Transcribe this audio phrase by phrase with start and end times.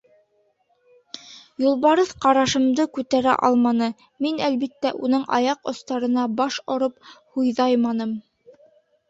[1.63, 3.91] Юлбарыҫ ҡарашымды күтәрә алманы,
[4.27, 8.19] мин, әлбиттә, уның аяҡ остарына баш ороп һуйҙайманым.